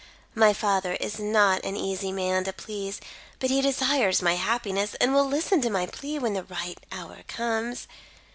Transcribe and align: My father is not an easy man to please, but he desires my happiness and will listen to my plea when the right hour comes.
My 0.33 0.51
father 0.51 0.93
is 0.93 1.19
not 1.19 1.63
an 1.63 1.77
easy 1.77 2.11
man 2.11 2.43
to 2.45 2.53
please, 2.53 3.01
but 3.37 3.51
he 3.51 3.61
desires 3.61 4.19
my 4.19 4.33
happiness 4.33 4.95
and 4.95 5.13
will 5.13 5.25
listen 5.27 5.61
to 5.61 5.69
my 5.69 5.85
plea 5.85 6.17
when 6.17 6.33
the 6.33 6.41
right 6.43 6.79
hour 6.91 7.19
comes. 7.27 7.85